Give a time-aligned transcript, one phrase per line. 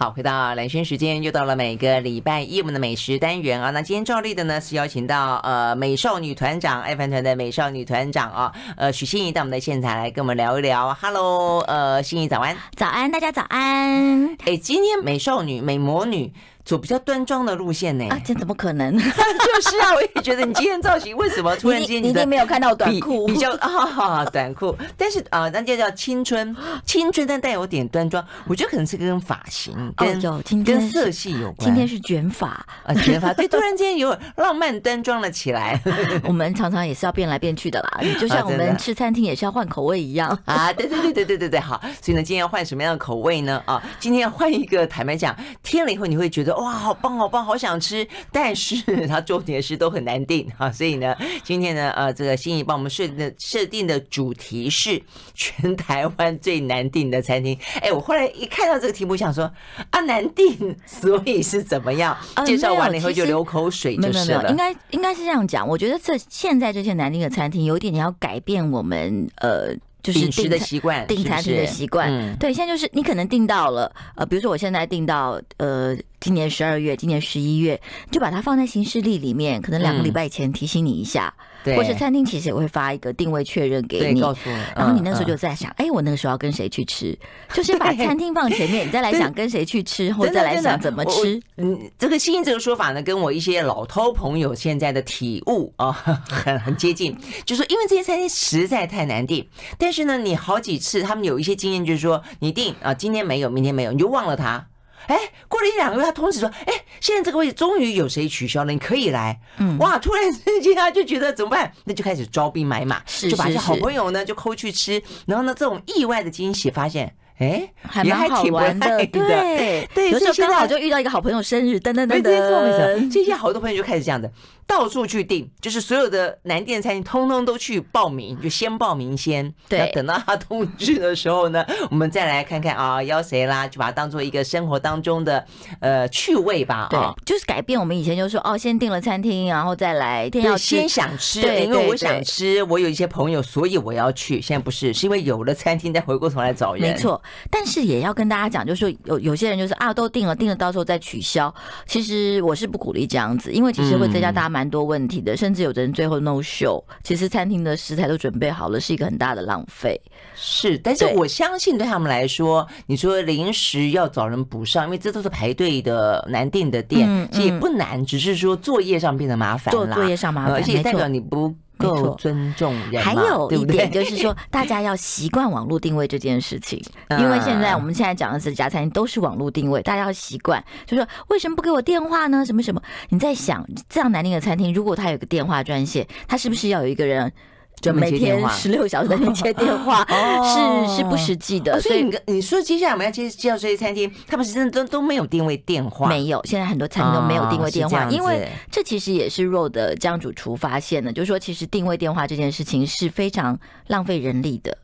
[0.00, 3.70] 好，回到蓝轩时间，又到了每个礼拜一我们的美食单元啊。
[3.70, 10.96] 那今天照例的呢是邀请到呃美少女团长爱饭团的美少女团长啊，呃许欣怡到我们的现场来跟我们聊一聊。
[11.02, 14.36] Hello，呃欣怡早安，早安，大家早安。
[14.44, 16.32] 哎，今天美少女、美魔女。
[16.68, 18.06] 走比较端庄的路线呢？
[18.10, 18.92] 啊，这怎么可能？
[19.00, 30.20] 就是啊，我也觉得你今天造型为什么突然间你一定没有看到短裤，比较啊短裤，但是啊，那就叫青春，青春但带有点端庄，我觉得可能是跟发型跟
[30.62, 31.64] 跟色系有关。
[31.64, 32.48] 今天是卷发
[32.84, 35.80] 啊，卷发对，突然间有浪漫端庄了起来。
[36.22, 40.70] 我们常常也是要变来变去的啦，就像我们吃餐厅也是要换口味一样啊。
[40.74, 43.62] 对对对对对对对，好，所以呢，今天要换什么样的口味呢？
[43.64, 46.57] 啊，今天要换一个，坦白讲，听了以后你会觉得。
[46.58, 48.06] 哇，好棒，好棒，好想吃！
[48.32, 55.00] 但是它重点是都很难定哈，所以呢，今天呢，呃，这个心仪帮我们设定的设定的主题是
[55.34, 57.56] 全台湾最难定的餐厅。
[57.80, 59.50] 哎，我后来一看到这个题目，想说
[59.90, 62.16] 啊，难定，所以是怎么样？
[62.44, 64.50] 介绍完了以后就流口水就是了。
[64.50, 69.76] 应该应该是这样讲，我觉得这现在这些难定的餐厅，有点你要改变我们呃。
[70.02, 72.10] 就是饮食的习惯，订餐厅的习惯。
[72.10, 81.32] 嗯，对，现在就是你可能订到了，呃，比如说我现在订到，呃，今年十二月，今年十一月，就把它放在行事历里面，可能两个礼拜以前提醒你一下。
[81.76, 87.18] 或是餐厅其实也会发一个定位确认给你，告诉我然后你那时候就在想，哎、嗯，我那个时候要跟谁去吃？
[87.52, 91.40] 就先把餐厅放前面，你再来 想跟谁去吃，或再来想怎么吃。
[91.56, 97.16] 嗯，这个欣欣这个说法呢，跟我一些老饕朋友现在的体悟啊，很很接近。
[97.44, 104.66] 就是说，因为这些餐厅实在太难订，但是呢，你好几次他们有一些经验，就是说你订啊，今天没有，明天没有，你就忘了他。
[105.08, 111.72] 哎，过了一两个月，他通知说：“哎，现在这个位置终于有谁取消了，你可以来。”嗯，哇，突然之间他就觉得怎么办？
[111.84, 115.02] 那就开始招兵买马，就把这好朋友呢就抠去吃。
[115.26, 119.06] 然后呢，这种意外的惊喜发现，哎，还蛮好玩的。
[119.06, 124.30] 对 对，有时候刚好就遇到一个好朋友生日，噔噔噔噔，这些好多朋友就开始这样的。
[124.68, 129.52] 到处去订，就是所有的难订餐厅，通通都去报名，就先报名先。
[129.68, 135.44] 对，等到他通知的时候呢，我们再来看看啊，邀谁啦，就把它当做一个生活当中的
[135.80, 136.86] 呃趣味吧。
[136.90, 140.28] 对，就是改变我们以前就说哦，先订了餐厅，然后再来。
[140.44, 144.40] 要先想吃，对，因为我想吃，我有一些朋友，所以我要去。
[144.42, 146.82] 现在不是，是因为有了餐厅，再回过头来找人。
[146.82, 147.20] 没错，
[147.50, 151.52] 但是也要跟大家讲，就是说有有些人就是啊，都订了，订了，到时候再取消。
[151.86, 156.82] 其实我是不鼓励这样子，因为其实会增加大家蛮多问题的，甚至有的人最后 no show。
[157.04, 160.00] 其实餐厅的食材都准备好了，是一个很大的浪费。
[160.34, 169.86] 是，但是我相信对他们来说，你说临时要找人补上，因为这都是排队的难订的店，嗯嗯、其实也不难，只是说作业上变得麻烦了。
[169.86, 171.54] 做作业上麻烦，而且代表你不。
[171.78, 180.62] 够尊重人，还有一点就是说， 大家要习惯网络定位这件事情，因为现在我们现在讲的这家餐厅都是网络定位，大家要习惯。
[180.86, 182.44] 就说为什么不给我电话呢？
[182.44, 182.82] 什么什么？
[183.08, 187.32] 你在想这样难订的餐厅，如果他有个电话专线，他是不是要有一个人？
[187.80, 190.04] 就每天十六小时在那接电话，
[190.88, 191.80] 是是不实际的。
[191.80, 196.44] 所以你你说接下来我们要介介绍这些餐厅，他们是真的都都没有定位电话，没有。
[196.44, 204.76] 现在很多餐厅都没有定位电话，因为这其实也是 ROE 的江主厨发现的，就是说其实定位电话这件事情是非常浪费人力的。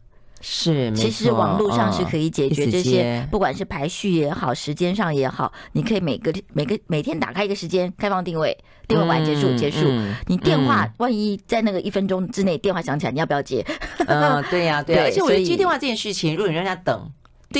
[0.47, 8.55] 是，其实网络上是可以解决这些，不管是排序也好，时间上也好，你可以每个每个每天打开一个时间，开放定位，
[8.87, 9.87] 定位完结束结束。
[10.27, 13.65] 你电话万一在那个一分钟之内电话响起来，你要不要接？
[14.07, 15.05] 嗯，对呀，对呀。
[15.05, 17.11] 而且我觉得接电话这件事情，如果你让人家等。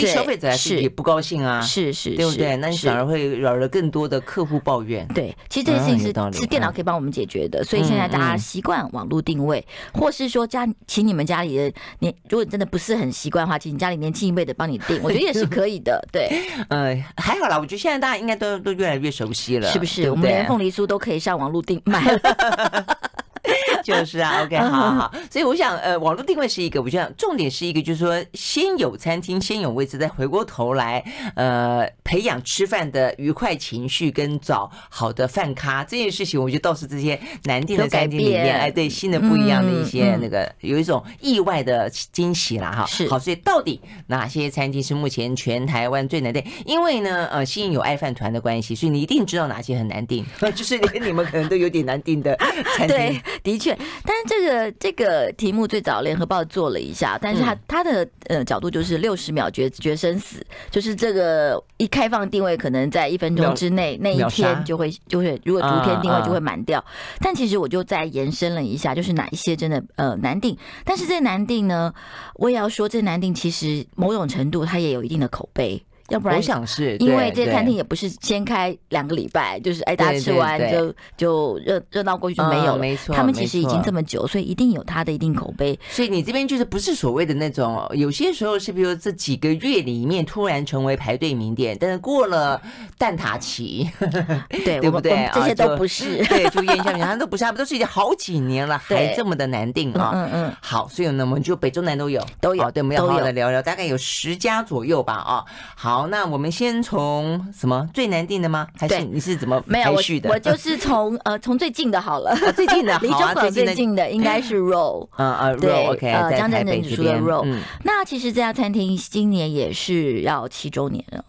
[0.03, 2.57] 对消费者来说也不高兴啊，是是，对不对？
[2.57, 5.07] 那你反而会惹了更多的客户抱怨。
[5.09, 16.07] 对，其实这件事情是是电脑可以帮我们解决的，所以现在大家习惯网络定位，或是说家请你们家里的年，如果你真的不是很习惯的话，请你家里年轻一辈的帮你定， 我觉得也是可以的。
[16.13, 16.29] 对，
[16.69, 20.11] 嗯， 还好啦，我觉得现在大家应该都都越来越熟悉了，是不是？
[20.11, 22.03] 我们连凤梨酥都可以上网络订买。
[23.85, 31.05] 就是啊， OK，好好好，所以我想，呃，网络定位是一个，我想重点是一个，就是说，先有餐厅，先有位置，再回过头来，
[31.37, 43.09] 呃，培养吃饭的愉快情绪，跟找好的饭咖这件事情，我觉得倒是这些难订的餐厅里面，哎，对，新的不一样的一些那个，有一种意外的惊喜啦，哈，是。
[43.09, 46.43] 好，所以到底哪些餐厅是目前全台湾最难订？
[46.65, 50.25] 因为呢，呃，吸引有爱饭团的关系，所以你一定知道哪些很难订，
[50.55, 52.35] 就是连你们可能都有点难订的
[52.77, 53.77] 餐厅， 的确。
[54.05, 66.85] 但是这个这个题目最早联合报做了一下，但是他他的呃角度就是六十秒决决生死，就是这个一开放定位可能在一分钟之内那一天就会就会如果逐天定位就会满掉。
[67.21, 71.93] 但其实我就再延伸了一下，就是哪一些真的呃难定，但是这难定呢，
[72.35, 75.83] 我也要说这难定其实某种程度它也有一定的口碑。
[76.09, 82.79] 要不然我想是因为这餐厅也不是先开两个礼拜，就是哎，大家吃完就就热热闹过去就没有了。
[82.79, 85.79] 没错，他们其实已经这么久，所以一定有他的一定口碑。
[85.89, 92.61] 所以你这边就是不是所谓的那种，有些时候是比如这几个月里面突然成为排队名店，但是过了
[92.99, 93.91] 蛋挞期，
[94.65, 95.31] 对对不对？
[95.33, 100.13] 这些都不是，对，就烟香米它都不是，他们都是已经好几年了， 还这么的难订啊。
[100.15, 100.57] 嗯嗯。
[100.61, 102.71] 好，所以呢，我们就北中南都有，都有。
[102.71, 105.15] 对，我们要好好的聊聊，大概有十家左右吧。
[105.15, 105.45] 啊，
[105.77, 108.67] 好，那我们先从什么最难定的吗？
[108.79, 110.31] 还是你是怎么排序的？
[110.31, 117.59] 我就是从呃从最近的好了，最近的，离中广最近的应该是 Roll，嗯嗯，Roll OK，呃江振正主厨的 Roll。
[117.85, 121.25] 那其实这家餐厅今年也是要七周年了。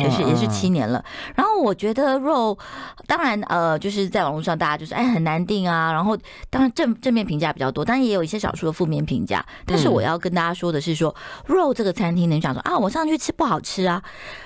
[0.00, 1.04] 也是也是七年了，
[1.36, 2.58] 然后我觉得肉，
[3.06, 6.18] 当然呃，就是在网络上大家就是哎很难定啊，然后
[6.50, 9.44] 当然正正面评价比较多，但也有一些少数的负面评价。
[9.64, 11.14] 但是我要跟大家说的是说，
[11.46, 14.02] 肉这个餐厅，你想说啊，我上去吃不好吃啊？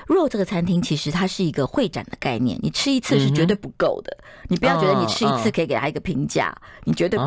[0.06, 4.14] 肉这个餐厅其实它是一个会展的概念，你吃一次是绝对不够的，
[4.48, 6.54] 你不要觉得你吃一次可以给他一个评价，
[6.84, 7.24] 你绝对不，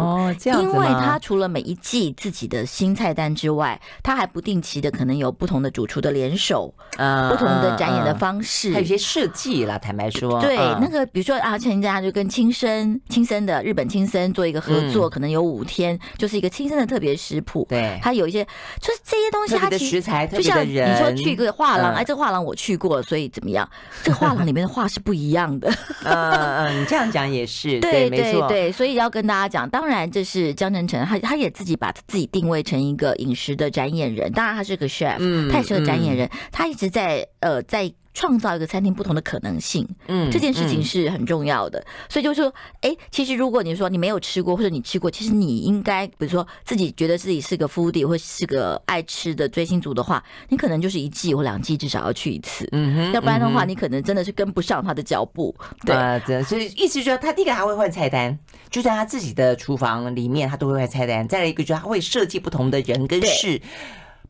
[0.61, 7.94] 因为它除了每一季自己的新菜单之外，它还不定期的可能有不同的主厨的联手，不同的展。
[8.03, 9.77] 的方式，还有一些设计啦。
[9.77, 17.65] 坦白说，对那个，比如说啊，陈一家就跟青森、青森的日本青森做一个合作，可能有五天，就是一个青森的特别食谱。
[17.69, 18.43] 对，它有一些
[18.79, 23.69] 就是这些东西，它的食材，就像你说去一个画廊，哎，这画廊我去过，所以怎么样？
[24.03, 25.71] 这画廊里面的画是不一样的。
[26.03, 37.84] 嗯嗯，你这样讲也是，对对对，所以要跟大家讲，当然这是江振诚，他他也自己把自己定位成一个饮食的展演人，当然他是个 chef，嗯，他也是个展演人，他一直在呃在。
[38.15, 41.77] 创造一个餐厅不同的可能性，嗯，这件事情是很重要的。
[41.79, 55.53] 嗯、所以就是说，哎，其实如果你说你没有吃过，或者你吃过，其实你应该，比如说自己觉得自己是个 foodie 或是个爱吃的追星族的话，你可能就是一季或两季至少要去一次，嗯哼，要不然的话，你可能真的是跟不上他的脚步。
[55.85, 58.39] 对，所以意思就是说，他第一个还会换菜单，
[58.69, 61.27] 就在他自己的厨房里面，他都会换菜单。
[61.27, 63.61] 再来一个，就是他会设计不同的人跟事。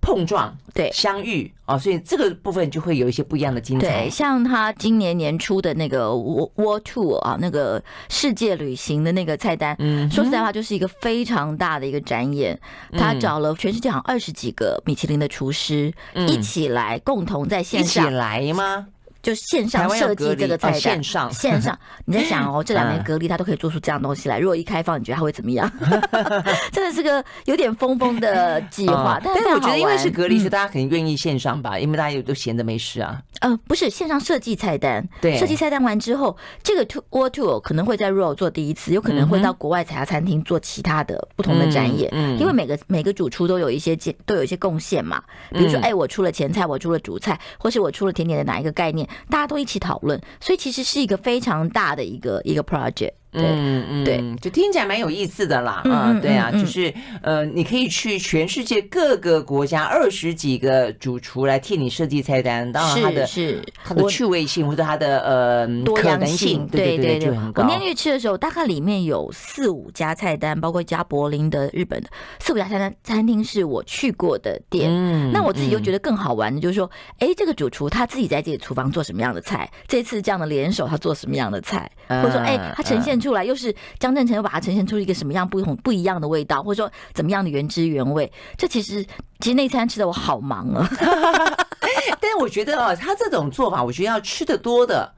[0.05, 4.03] 碰撞，对，相遇哦，所以这个部分就会有一些不一样的精彩。
[4.03, 12.57] 对，像他今年年初的那个 World Tour 啊，那个世界旅行的那个菜单，嗯，说实在话，就是一个非常大的一个展演。
[12.91, 15.91] 他找了全世界好像二十几个米其林的厨师
[16.27, 18.87] 一起来，共同在线上一起来吗？
[19.25, 21.75] 就线上设计这个菜单，线上线 上，
[22.05, 24.37] 你在想哦，这两年隔离，他都可以做出这样东西来。
[24.37, 25.67] 如果一开放，你觉得他会怎么样？
[26.71, 29.19] 真的是个有点疯疯的计划。
[29.23, 33.19] 但是我觉得，因为是隔离，所以大家肯定愿意线上吧，因为大家也都闲着没事啊。
[33.39, 42.09] 呃，不是线上设计菜单，对，设计菜单完之后，这个 tour World Tour 可能会在 Roll 做第一次，有可能会到国外其他餐厅做其他的不同的展演。
[42.13, 43.95] 嗯，因为每个每个主厨都有一些
[44.27, 45.23] 都有一些贡献嘛。
[45.49, 53.13] 比如说，哎，我出了前菜，我出了主菜，或是我出了甜点的哪一个概念，大家都一起讨论，所以其实是一个非常大的一个一个 project。
[53.43, 55.81] 嗯嗯，对，就听起来蛮有意思的啦。
[55.85, 72.09] 啊，对啊，就是呃，你可以去全世界各个国家二十几个主厨来替你设计菜单，当然它的是它的趣味性或者它的呃多样性，对对对，我那天去吃的时候，大概里面有四五家菜单，包括一家柏林的日本的
[72.39, 74.89] 四五家菜单餐厅是我去过的店。
[74.89, 76.89] 嗯那我自己就觉得更好玩的就是说，
[77.19, 79.69] 哎，这个主厨他自己在自己厨房做什么样的菜？
[79.87, 81.89] 这次这样的联手他做什么样的菜？
[82.07, 88.31] 或者说，哎，他呈现出出来又是江振成又把它呈现出一个什么样不同不一样的味道，或者说怎么样的原汁原味？
[88.55, 89.03] 这其实
[89.39, 90.87] 其实那餐吃的我好忙啊，
[92.21, 95.11] 但是我觉得哦，他这种做法，我觉得要吃的多的。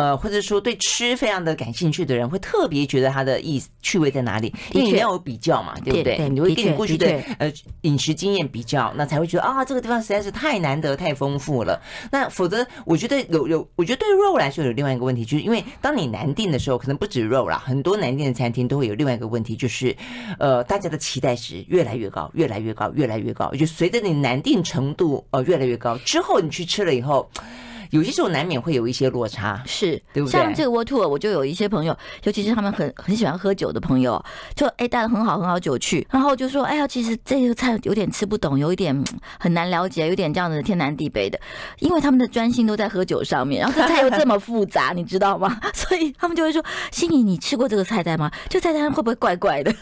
[0.00, 4.50] 呃，或者说对吃非常的感兴趣的人，会特别觉得它的意思趣味在哪里？
[4.72, 6.26] 因为你要有比较嘛，对不对？
[6.30, 7.06] 你会跟你过去的
[7.38, 7.52] 呃
[7.82, 11.78] 饮食经验比较，那才会觉得啊，这个地方实在是太难得、太丰富了。
[12.10, 19.94] 那否则，我觉得有有，我觉得对肉来说有另外一个问题，就是因为当你难定的时候，可能不止肉啦，很多难定的餐厅都会有另外一个问题，就是
[20.38, 27.30] 呃，大家的期待值越来越高，越来越高，越来越高，就随着你难定程度呃越来越高之后，你去吃了以后。
[27.90, 30.32] 有些时候难免会有一些落差，是，对不对？
[30.32, 34.22] 像这个 World Tour，我就有一些朋友，尤其是他们很很喜欢喝酒的朋友，
[34.54, 38.96] 就哎带了很好很好酒去，然后就说哎呀，其实这个菜有点吃不懂，有一点
[39.38, 41.38] 很难了解，有点这样子天南地北的，
[41.80, 45.60] 因为他们的专心都在喝酒上面，然后这菜又这么复杂，你知道吗？
[45.74, 48.30] 所以他们就会说：“心怡，你吃过这个菜单吗？
[48.48, 49.74] 这菜单会不会怪怪的？”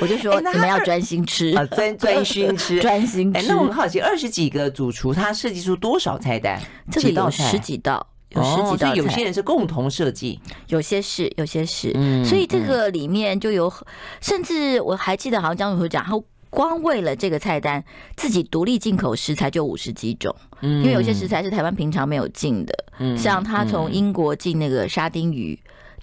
[0.00, 6.60] 我就说：“你们要专心吃啊， 专专心吃，专心吃。”那我很好奇，二十几个主厨他设计出多少菜单？
[6.90, 13.72] 这个有十几道，有十几道，有些人是共同设计，有些是，有些是，嗯所以这个里面就有，
[14.20, 16.12] 甚至我还记得好像江主厨讲，他
[16.50, 17.84] 光为了这个菜单，
[18.16, 22.74] 自己独立进口食材就五十几种，因为有些食材是台湾平常没有进的，
[23.16, 25.58] 像他从英国进那个沙丁鱼。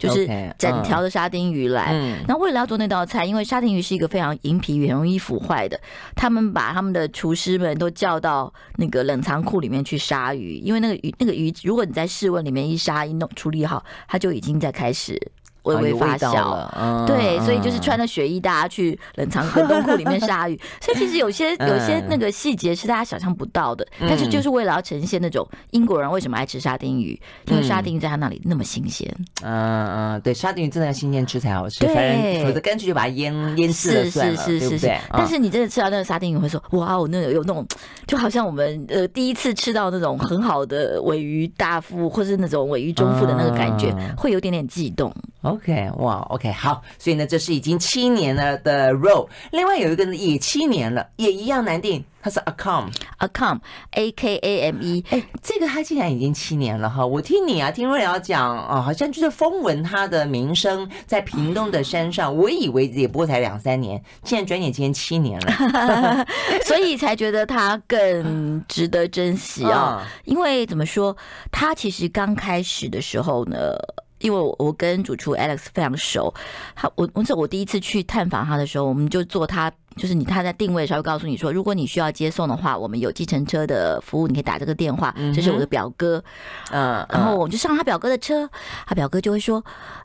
[0.10, 0.27] 就是
[0.58, 1.93] 整条的沙丁鱼来，
[2.27, 5.79] 那为了要做那道菜，因为沙丁鱼是一个非常银皮，很容易腐坏的，
[6.15, 15.31] 他们把他们的厨师们都叫到那个冷藏库里面去杀鱼，因为那个鱼那个鱼，如果你在室温里面一杀一弄处理好，它就已经在开始。
[15.63, 17.06] 微微发酵。
[17.06, 20.60] 对，所以就是穿着雪衣，大家去冷藏冷冻库里面杀鱼。
[20.80, 29.08] 所以其实有些有些那个细节是大家想象不到的，但是就是为了要呈现那种英国人为什么爱吃沙丁鱼，因为沙丁鱼在他那里那么新鲜。
[29.44, 34.77] 嗯嗯，对，沙丁鱼真的要新鲜吃才好吃，对，否则干脆就把它腌腌制了算了，是是是是。
[34.80, 34.98] 是。
[35.12, 37.65] 但是你真的吃到那个沙丁鱼，会说哇哦，那个有那种，
[38.08, 45.13] 就好像我们呃第一次吃到那种很好的尾鱼大腹，或是那种尾鱼中腹的那个感觉，会有点点悸动。
[45.51, 66.25] OK，哇，OK，好，所以呢，这是已经七年了的 role 另外有一个呢也七年了，也一样难定，它是 Akam，Akam，A K A M E，哎，这个它竟然已经七年了哈，我听你啊，听瑞瑶讲哦，好像就是风闻它的名声在屏东的山上，我以为也不过才两三年，现在转眼间七年了，
[66.63, 71.17] 所以才觉得它更值得珍惜啊，因为怎么说，
[71.51, 73.75] 它其实刚开始的时候呢。
[74.22, 76.34] 因为我我跟主厨 Alex 非常熟，
[76.75, 86.24] 他我我这我第一次去探访他的时候，我们就做他就是你他在定位的时候告诉你说，如果你需要接送的话，我们有计程车的服务，你可以打这个电话，这是我的表哥，
[86.72, 88.50] 嗯，然后我们就上他表哥的车，
[88.88, 89.63] 他表哥就会说，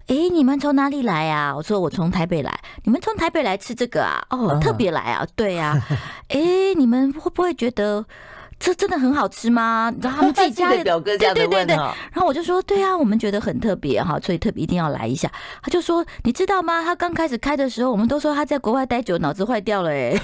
[0.08, 1.54] 哎，你们从哪里来啊？
[1.54, 4.24] 我说我从台北来，你们从台北来吃这个啊？
[4.30, 5.26] 哦，特别来啊？
[5.36, 5.80] 对呀，
[6.28, 6.40] 哎，
[6.76, 8.04] 你们会不会觉得？
[8.58, 9.92] 这真的很好吃吗？
[9.94, 11.76] 你知道他们自己家 的表哥家的问，对对对对。
[11.76, 15.30] 然后我就说，对啊，我们觉得很特别哈，所以特别一定要来一下。
[15.62, 16.82] 他就说，你知道吗？
[16.82, 20.10] 他刚开始开的时候，我们都说他在国外待久，脑子坏掉了哎。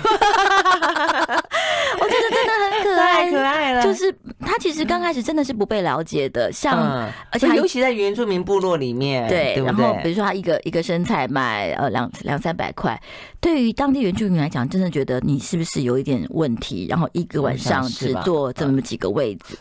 [2.00, 3.82] 我觉得真的很可爱，太可爱了。
[3.82, 4.12] 就是
[4.52, 9.54] 他其实刚开始真的是不被了解的，像而且尤其在原住民部落里面，对。
[9.64, 13.00] 然后比如说他一个一个生菜卖呃两两三百块，
[13.40, 16.86] 对于当地原住民来讲，真的觉得你是不是有一点问题？
[16.86, 19.56] 然后一个晚上只坐这么几个位置，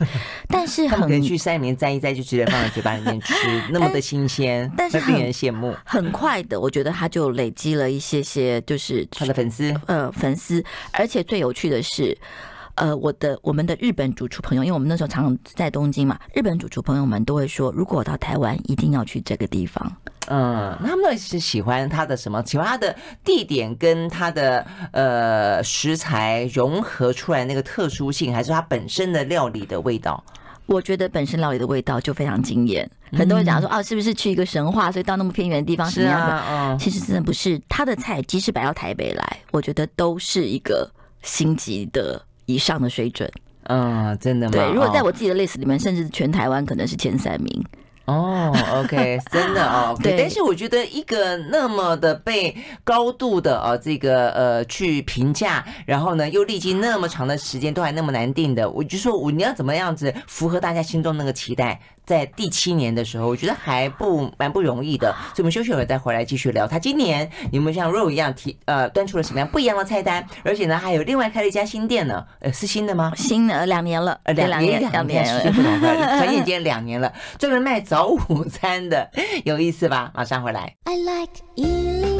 [0.49, 3.33] 但是很可以去山里面摘一摘，就直接放在嘴巴里面吃，
[3.69, 5.73] 那么的新鲜，但是令人羡慕。
[5.85, 10.61] 很快的，我觉得他就累积了一些些，就是他的粉丝，呃，粉丝。
[10.91, 12.17] 而且最有趣的是。
[12.75, 19.91] 呃，我的我们的日本主厨朋友，因为我们那时候常常在东京嘛，日本主厨朋友们都会说，如果我到台湾，一定要去这个地方。
[20.27, 22.43] 嗯，他们是喜欢它的什么？
[22.45, 30.23] 喜欢它的地点跟它的呃食材融合出来那个特殊性，还是它本身的料理的味道？
[30.67, 32.89] 我觉得本身料理的味道就非常惊艳。
[33.11, 36.43] 很多人讲说，啊，是不是去一个神话，所以到那么偏远的地方是样的？
[36.49, 37.59] 嗯，其实真的不是。
[37.67, 40.89] 他的菜即使摆到台北来，我觉得都是一个
[41.23, 42.21] 星级的。
[42.51, 43.31] 以上的水准，
[43.63, 44.51] 嗯，真的吗？
[44.51, 47.65] 对，如果在我自己的 list 里面，甚至全台湾可能是前三名。
[48.05, 50.17] 哦，OK， 真的哦，okay, 对。
[50.17, 61.79] 但是我觉得一个那么的被高度的啊，这个呃去评价，然后呢又历经那么长的时间都还那么难定的，我就说我你要怎么样子符合大家心中那个期待？
[62.03, 66.67] 在第七年的时候，我觉得还不蛮不容易的， 所以我们休息会儿再回来继续聊。
[66.67, 70.25] 他今年有没有像 Ro 一样提呃端出了什么样不一样的菜单？
[70.43, 73.13] 而且呢，还有另外开了一家新店呢，呃，是新的吗？
[73.15, 79.11] 新的，两年了，呃，两年两年，时间不能快，转眼间两年了，专门卖早午餐的，
[79.43, 80.13] 有意思吧？
[80.15, 80.77] 马上回来。
[80.85, 82.10] I like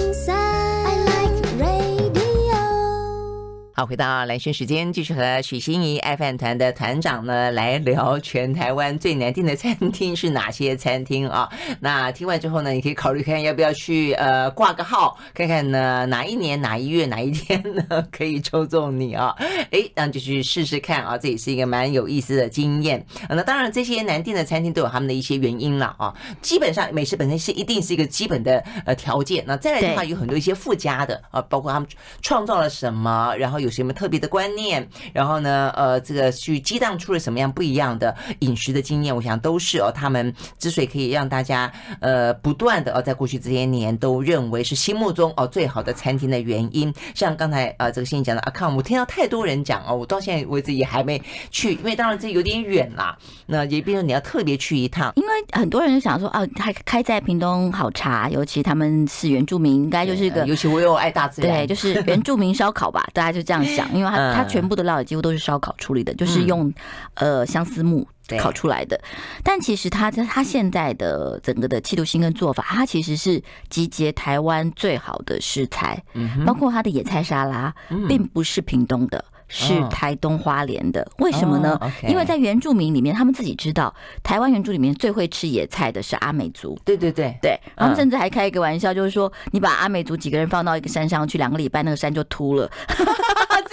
[3.82, 11.50] 好，回到蓝轩时间，继续和许心怡爱饭团的团长呢来聊全台湾最难订的餐厅是哪些餐厅啊？
[11.82, 19.36] 那听完之后呢，你可以考虑看要不要去呃挂个号，看看呢哪一年哪一月哪一天呢可以抽中你啊？
[19.72, 23.04] 哎，那就去试试看啊，这也是一个蛮有意思的经验。
[23.30, 26.14] 那当然，这些难订的餐厅都有他们的一些原因了啊。
[26.44, 31.90] 基本上美食本身是一定是一个基本的呃条件，那再来的话有很多一些附加的啊，包括他们
[32.22, 33.60] 创造了什么，然后。
[33.62, 34.88] 有什么特别的观念？
[35.14, 39.16] 然后呢，呃，这个去激荡出了什么样不一样的饮食的经验？
[39.16, 46.94] 我想都是哦，他们之所以可以让大家呃不断的哦，在过去这些年都认为是心目中哦最好的餐厅的原因。
[47.16, 53.18] 像刚才呃这个心怡讲的阿康，我听到太多人讲哦，我到现在为止也还没去，因为当然这有点远啦。
[53.46, 66.74] 那也比如说你要特别去一趟，因为很多人就想说啊，还开在屏东好茶，尤其他们是原住民，应该就是个，尤其我又爱大自然，对，就是原住民烧烤吧，大家就这样想，因为它它全部的料理几乎都是烧烤处理的，就是用
[67.16, 68.08] 呃相思木。
[68.40, 68.98] 烤出来的。
[69.44, 76.02] 但其实他他现在的整个的气度心跟做法，他其实是集结台湾最好的食材，
[76.46, 77.76] 包括他的野菜沙拉，
[78.08, 79.26] 并不是屏东的。
[79.52, 81.78] 是台东花莲的，为什么呢？
[82.08, 83.94] 因为在原住民里面，他们自己知道，
[84.24, 86.80] 台湾原住里面最会吃野菜的是阿美族。
[86.86, 92.72] 对对对对，他们甚至还开一个玩笑，就是说，你把阿美族几个人放到一个山上去，两个礼拜那个山就秃了。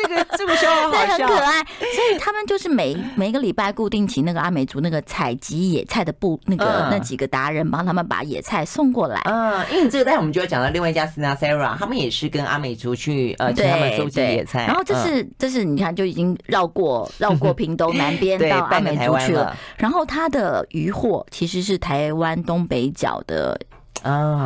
[0.01, 1.61] 这个这个笑话好笑，很可爱。
[1.61, 9.21] 所以他们就是每每一个礼拜固定请那个阿美族那个采集野菜的部那个那几个达人，帮他们把野菜送过来。
[9.25, 14.67] 嗯，因为这个待会我们就要讲到另外一家 Sina Sara，他们也是跟阿美族去呃请他们收集野菜。
[14.67, 15.68] 然后这是这是。
[15.77, 19.57] 你看，就已经绕过 绕过屏东南边到阿美族去了。
[19.77, 23.59] 然后它的渔获其实是台湾东北角的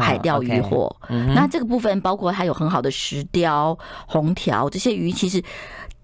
[0.00, 0.94] 海钓渔获。
[1.08, 5.42] 那这个部分包括它有很好的石雕、红条这些鱼，其实。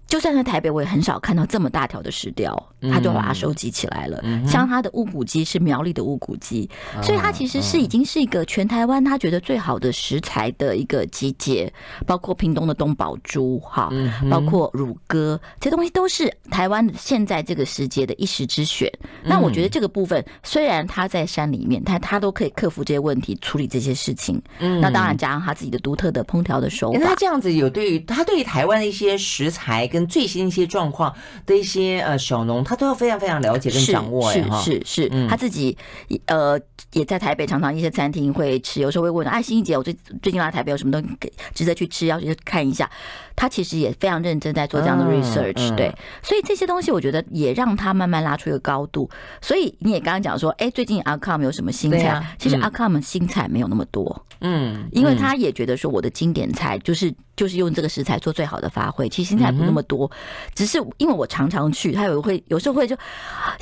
[0.09, 2.51] 就算在台北，我也很少看到这么大条的石雕，
[2.91, 4.21] 他就把它收集起来了。
[4.47, 6.67] 像他的乌骨鸡是苗栗的乌骨鸡，
[7.03, 11.71] 所以它其实是已经是一个全台湾他觉得最好的食材的一个集结，
[12.07, 13.91] 包括屏东的东宝珠，哈，
[14.31, 18.91] 包括乳鸽，这些东西都是台湾现在这个时节的一时之选。
[19.23, 24.41] 那我觉得这个部分虽然他在山里面，他他都可以克服这些问题，处理这些事情。
[24.57, 26.99] 那当然加上他自己的独特的烹调的手法。
[26.99, 31.13] 他这样子有对于他对于台湾的一些食材跟最新一些状况
[31.45, 34.31] 的一些呃小农，他都要非常非常了解跟掌握。
[34.31, 35.77] 是是是，他自己
[36.25, 36.59] 呃
[36.93, 42.07] 也在台北，常常一些餐厅会吃，有时候会问：“哎，欣怡姐，我最最近来台北有什么东西值得去吃？
[42.07, 42.89] 要去看一下。”
[43.35, 45.89] 他其实也非常认真在做这样的 research，对，
[46.21, 49.09] 所以这些东西我觉得也让他慢慢拉出一个高度。
[49.41, 52.21] 所以你也刚刚讲说，哎，最近阿康有什么新菜？
[52.37, 57.13] 其实阿康新菜没有那么多，嗯，因为他也觉得说我的经典菜就是。
[57.39, 60.11] 就是用这个食材做最好的发挥，其实新菜不那么多，
[60.53, 62.93] 只是因为我常常去，他有会有时候会就，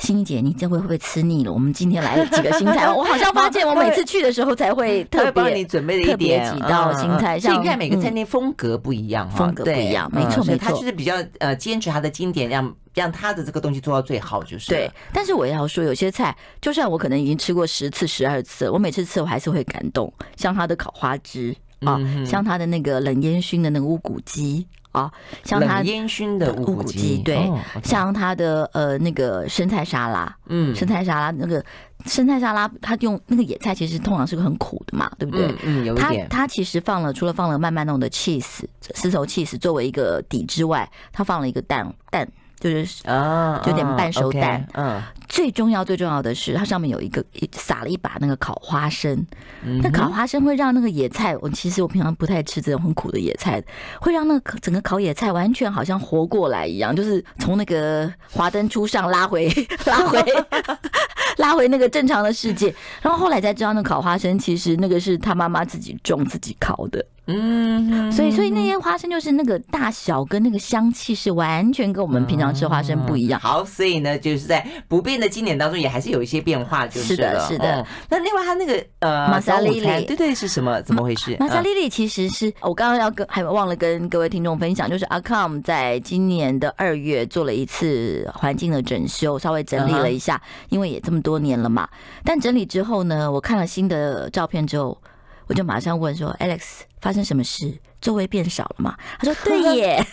[0.00, 1.52] 欣怡姐，你这回会不会吃腻了？
[1.52, 10.42] 我们今天来了几个新菜， 我好像发现我每次去的时候才会特别帮你准备了一点几道新菜，像你看每个餐厅风格不一样，风格不一样，没错。
[10.42, 14.90] 没错，他就是比较呃坚持他的经典，让让他的这个东西做到最好，就是对。
[15.12, 21.54] 但是我要说，有些菜就算我可能已经吃过十次、十二次，我每次吃我还是会感动，像他的烤花枝。
[21.80, 25.10] 啊，像他的那个冷烟熏的那个乌骨鸡啊，
[25.44, 27.48] 像他烟熏的乌骨鸡，对，
[27.84, 31.64] 像他的呃那个生菜沙拉，嗯，生菜沙拉那个
[32.06, 35.54] 生菜沙拉，他用那个野菜其实通常是个很苦的嘛，对不对？
[35.62, 35.94] 嗯。
[35.94, 38.64] 他他其实放了除了放了慢慢弄的 cheese
[38.94, 42.28] 丝绸 cheese 作为一个底之外，他放了一个蛋蛋。
[42.58, 44.66] 就是啊，有点半熟蛋。
[44.74, 49.24] 嗯，最重要最重要的是，它上面有一个撒了一把那个烤花生。
[49.82, 53.62] 那烤花生会让那个野菜，我其实我平常不太吃这种很苦的野菜，
[54.00, 59.48] 会让那个整个烤野菜完全好像活过来一样，就是从那个华灯初上拉回
[59.86, 60.24] 拉回
[61.38, 62.74] 拉回那个正常的世界。
[63.02, 67.04] 然后后来才知道，那烤花生其实那个是他妈妈自己种自己烤的。
[67.30, 73.38] 嗯，所以所以那些花生就是那个大小跟那个香气是完全跟我们平常吃花生不一样。
[73.40, 77.82] 嗯、好，所以呢，就是在不变的经典当中，也还是有一些变化，就是的，是的。
[77.82, 80.80] 哦、那另外它那个呃，玛莎莉莉，对对，是什么？
[80.80, 81.36] 怎么回事？
[81.38, 91.86] 玛莎莉莉其实是我刚刚要跟还忘了跟各位听众分享，就是阿康在今年的二月做了一次环境的整修，稍微整理了一下，因为也这么多年了嘛。
[92.24, 94.96] 但整理之后呢，我看了新的照片之后。
[95.48, 97.76] 我就马上问说：“Alex，发生什么事？
[98.00, 100.04] 座位变少了吗？”他说：“对耶，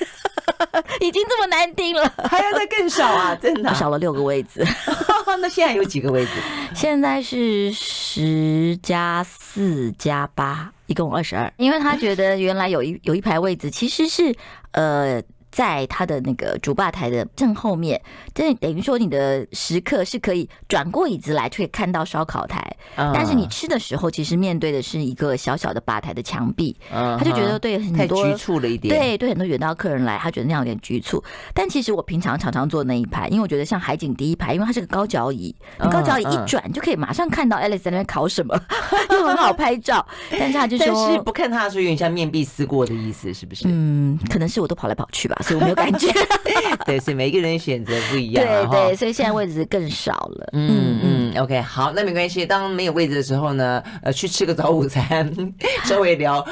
[1.01, 3.35] 已经这么难听了，还要再更少啊！
[3.41, 4.65] 真的少了六个位置。
[5.41, 6.31] 那现在有几个位置？
[6.73, 11.51] 现在是十加四加八，一共二十二。
[11.57, 14.35] 因为他觉得原来有一有一排位置其实是
[14.71, 15.21] 呃。”
[15.55, 18.01] 在他的那个主吧台的正后面，
[18.33, 22.61] 这等于说你的食客是可以转过椅子来，就可以看到烧烤台。
[22.97, 26.75] 但是你吃的时候，其实面对的是一个小小的吧台的墙壁。
[26.91, 31.23] 他就觉得对很多太局促了一点，对对很多远道客人来，他觉得那样有点局促。
[31.53, 38.59] 但其实我平常常常坐那一排，因为我觉得像海景第一排，因为它是个高脚椅，你高脚椅一转就可以马上看到 Alice 在那边烤什么，
[39.09, 40.05] 又很好拍照。
[40.31, 43.63] 但是他就说，但是不看他的时候有点像面壁思过的意思，是不是？
[43.69, 45.37] 嗯，可能是我都跑来跑去吧。
[45.45, 46.07] 所以我没有感觉，
[46.85, 50.49] 对，所以每一个人选择不一样，对对，所以现在位置更少了。
[50.53, 52.43] 嗯嗯，OK，好，那没关系。
[52.43, 55.31] 当没有位置的时候呢，呃，去吃个早午餐，
[55.85, 56.43] 稍微聊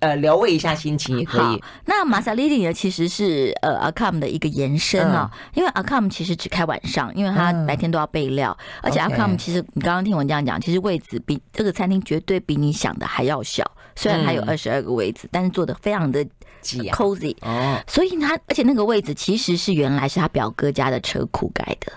[0.00, 1.62] 呃聊慰一下心情也可以。
[1.86, 13.64] 那玛莎莉莉呢，其实是呃阿卡姆的一个延伸啊，因为阿卡姆其实只开晚上，因为他白天都要备料，而且阿卡姆其实你刚刚听我这样讲，其实位置比这个餐厅绝对比你想的还要小，
[13.96, 16.22] 虽然它有二十二个位置，但是做的非常的。
[16.62, 21.92] Cozy 哦，所以他而且那个位置其实是原来是他表哥家的车库盖的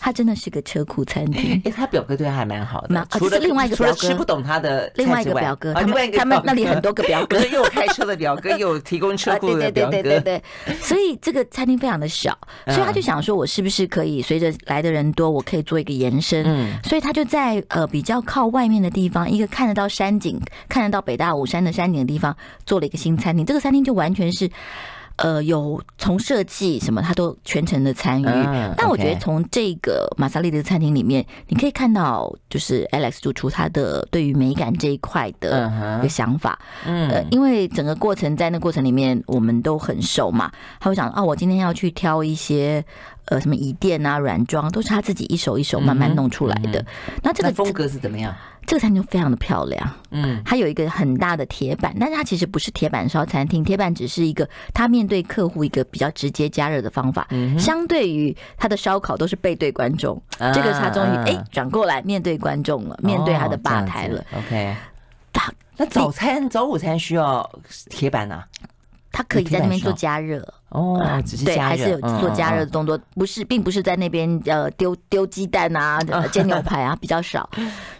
[0.00, 1.60] 他真的是个车库餐厅。
[1.66, 2.88] 哎，他表哥对他还蛮好的。
[2.88, 9.92] 那除了另外一个表哥吃不懂他的另外一个表哥，他们他们那里很多个表哥， 又有开车的表哥，又有提供车库的表哥。
[9.92, 10.74] 对对对对对。
[10.80, 12.36] 所以这个餐厅非常的小，
[12.66, 16.42] 所以他就想说，我是不是可以随着来的人多，我可以做一个延伸。
[16.46, 16.78] 嗯。
[16.82, 22.34] 所以他就在呃比较靠外面的地方，一个看得到山景、看得到北大武山的山景的地方，
[22.64, 23.44] 做了一个新餐厅。
[23.44, 24.50] 这个餐厅就完全是。
[25.20, 28.26] 呃，有从设计什么，他都全程的参与。
[28.26, 36.58] 嗯、但我觉得从这个马萨丽的餐厅里面，你可以看到，就是 Alex 主厨他的对于美感这一块的一个想法。
[36.86, 40.50] 嗯，呃，因为整个过程在那过程里面，我们都很熟嘛。
[40.80, 42.82] 他会想，哦，我今天要去挑一些
[43.26, 46.80] 呃什么椅垫啊、软装，都是他自己一手一手慢慢弄出来的。
[46.80, 48.34] 嗯嗯、那这个风格是怎么样？
[48.66, 57.26] 这个餐厅非常的漂亮，嗯，它有一个很大的铁板，但是它其实不是铁板烧餐厅，铁板只是一个它面对客户一个比较直接加热的方法。
[57.30, 60.22] 嗯，相对于它的烧烤都是背对观众，
[60.54, 64.24] 这个他终于哎转过来面对观众了，面对他的吧台了。
[64.38, 64.76] OK，
[65.76, 67.48] 那早餐早午餐需要
[67.88, 68.44] 铁板呢？
[69.10, 75.98] 它可以在那边做加热哦，只是对，还是有做加热的动作，不是，并不是在那边呃丢丢鸡蛋啊、
[76.30, 77.50] 煎牛排啊比较少，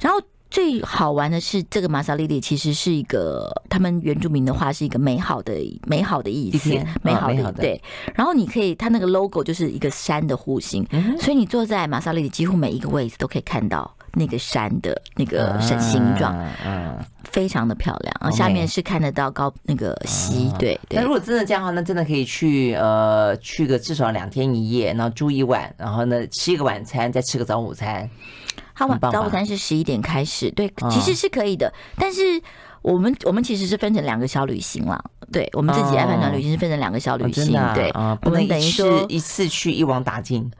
[0.00, 0.20] 然后。
[0.50, 5.54] 最好玩的是，这个马萨利里其实是一个他们原住民的话是一个美好的
[5.86, 6.70] 美好的意思，
[7.02, 7.80] 美好的对。
[8.14, 10.84] 然后你可以，它那个 logo 就是一个山的弧形，
[11.20, 16.36] 所以你坐在马萨利里，几乎每一个位置都可以看到那个山的那个形状，
[16.66, 18.12] 嗯，非常的漂亮。
[18.20, 20.78] 然后下面是看得到高那个溪，对。
[20.90, 28.10] 那如果真的这样的话，那真的可以去呃去个至少两天一夜，然后住一晚，然后呢吃一个晚餐，再吃个早午餐。
[28.80, 31.70] 他晚早午餐是十一点开始，对，其实是可以的。
[31.98, 32.40] 但是
[32.80, 34.98] 我们我们其实是分成两个小旅行了，
[35.30, 40.50] 对，我们自己爱饭团旅行是分成两个小旅行，对，我们等于说一次去一网打尽。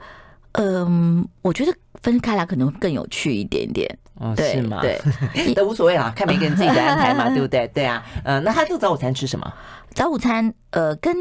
[0.52, 3.88] 嗯，我觉得分开来可能更有趣一点点，
[4.36, 4.80] 对，是吗？
[4.82, 5.00] 对，
[5.54, 7.66] 都无所谓啦，看每个人自己的安排嘛， 对不对？
[7.74, 9.52] 对啊，嗯，那他这个早午餐吃什么？
[9.92, 11.12] 早午餐，呃，跟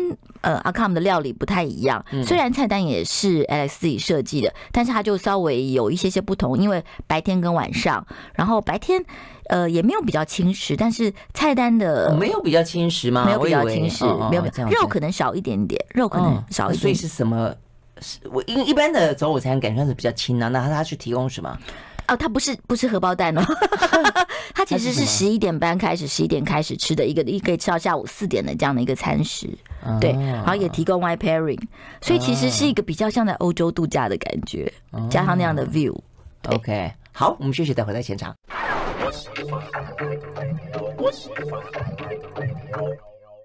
[0.41, 2.05] 呃阿康的料理不太一样。
[2.23, 6.55] 虽然菜单也是 Alex 自己设计的，但是它就稍微有一些些不同。
[6.55, 9.03] 因为白天跟晚上，然后白天
[9.49, 13.25] 呃也没有比较轻食，但是菜单的没有比较轻食吗？
[13.25, 16.79] 没有比较轻食，没有肉可能少一点点，肉可能少一点。
[16.81, 17.51] 所以是什么？
[18.31, 21.57] 我因为一般的早午餐感觉是比较轻啊，那他去提供什么？
[22.10, 23.41] 哦，它不是不是荷包蛋哦，
[24.54, 29.48] 它其实是十一点半开始，十一点开始吃的一个，一可以吃到下午四点的这样的一个餐食，
[30.02, 31.62] 对，然后也提供 wine pairing，
[32.02, 34.72] 所以其实是一个比较像在欧洲度假的感觉，
[35.10, 35.95] 加上那样的 view。
[36.48, 38.36] OK，好，我们休息，再回来现场。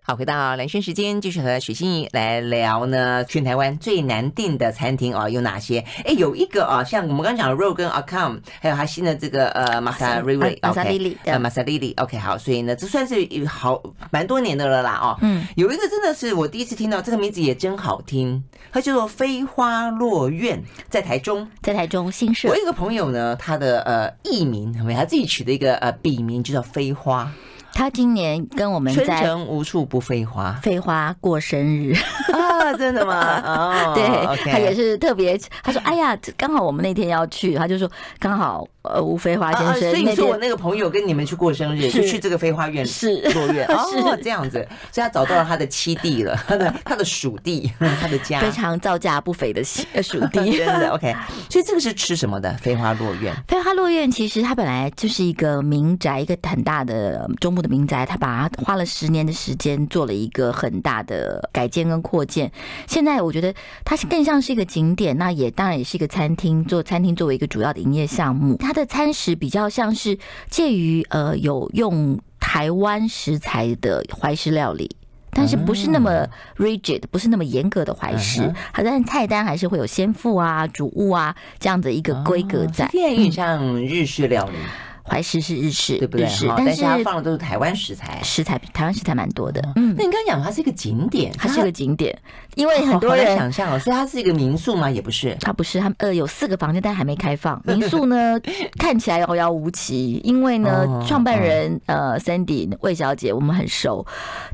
[0.07, 3.25] 好，回到蓝轩时间，继续和许心怡来聊呢。
[3.25, 5.83] 全台湾最难订的餐厅啊，有哪些？
[6.05, 11.95] 哎，有一个啊，像我们刚刚讲的 Ro 跟 Acom，还有他新的这个呃马萨瑞瑞，马萨利里，呃马萨利里。
[11.97, 14.99] OK，好，所以呢，这算是好蛮多年的了啦。
[15.01, 22.51] 哦，嗯，有一个真的是我第一次听到，这个名字也真好听，它叫做飞花落院，在台中，在台中新社。
[22.51, 27.33] 我有一个朋友呢，他的呃艺名，他自己取的一个呃笔名，就叫飞花。
[27.75, 31.93] 他今年跟我们在春城无处不飞花，飞花过生日
[32.33, 33.43] 啊，真的吗？
[33.45, 34.07] 哦，对，
[34.51, 43.81] 他也是特别，他说：“哎呀，刚好我们那天要去，他就说刚好。”呃，吴飞花先生，所以你说我那个朋友跟你们去过生日，就去这个飞花院 是落院哦，
[44.23, 44.59] 这样子，
[44.93, 51.17] 所以他找到了他的七弟了，他的他的属地，他的家，非常造价不菲的 属地，真的 OK。
[51.49, 52.53] 所以这个是吃什么的？
[52.59, 62.53] 飞花落院，飞花落院其实它本来就是一个民宅，一个很大的中部的民宅，他把它花了十年的时间做了一个很大的改建跟扩建。
[62.87, 63.55] 现在我觉得
[63.87, 68.75] 它更像是一个景点，那也当然也是一个餐厅，做餐厅作为一个主要的营业项目，它。
[68.75, 70.19] 的餐食比较像是
[70.51, 74.97] 介于呃有用台湾食材的怀石料理，
[75.31, 84.57] 但是不是那么 rigid，不是那么严格的怀石，好像菜单还是会有先付啊、主物啊这样的一个规格在，有点像日式料理。
[85.07, 86.27] 怀石是日式，对不对？
[86.27, 89.61] 是，但是它放的都是台湾食材，食材台湾食材蛮多的。
[89.77, 92.17] 嗯，那你刚刚讲它是一个景点，它是一个景点，
[92.55, 94.91] 因为很多人想象哦，所以它是一个民宿吗？
[94.91, 97.61] 也不是，它不是，它呃有四个房间，但还没开放。
[97.67, 98.41] 民宿呢
[98.79, 104.07] 看起来遥遥无期，因为呢创办人呃 Sandy 魏小姐我们很熟，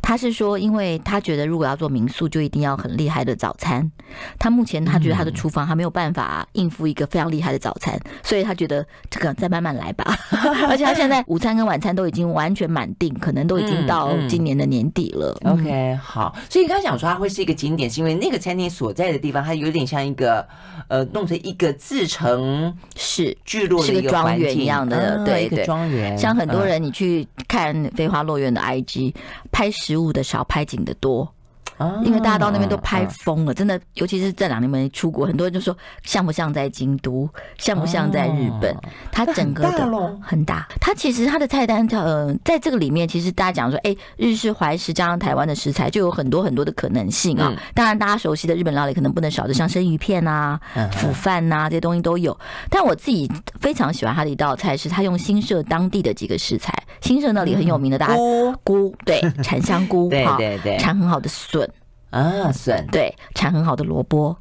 [0.02, 3.88] 她是说，因为她觉得如果要做民宿，就一定要很厉害的早餐。
[4.38, 10.18] 她目前她觉得她的厨房还没有办法应付一个非常厉害的早餐，所以她觉得这个再慢慢来吧。
[10.68, 15.36] 而且他现在午餐跟晚餐都已经完全满定，可能都已经到今年的年底了。
[15.42, 20.46] 嗯嗯、OK，好，所以你刚才讲说它会是一个景点，是因为那个餐厅所在的地方，它有点像一个
[20.88, 26.16] 呃，弄成一个自成是聚落的一个庄园一样的，对对，庄园。
[26.16, 29.14] 像很多人你去看飞花落院的 IG，
[29.50, 31.32] 拍食物的少，拍景的多。
[32.04, 38.74] 因为大家到那边都拍疯了，真的，尤其是这两年没出国，很多人就说像不像在京都，像不像在日本？
[39.10, 47.52] 它整个的很大，它其实它的菜单，呃，在这个里面，其实大家讲说，哎，日式怀石加上台湾的食材，就有很多很多的可能性啊。
[47.74, 50.58] 当然，大家熟悉的日本料理可能不能少的，像生鱼片啊、
[50.92, 52.36] 腐饭呐这些东西都有。
[52.68, 58.14] 但我自己非常喜欢它的一道菜，是它用新社当地的几个食材，新社那里很有名的，大家
[58.64, 61.69] 菇，对， 产香菇，对对对，产很好的笋。
[62.10, 64.36] 啊，笋对，产很好的萝卜。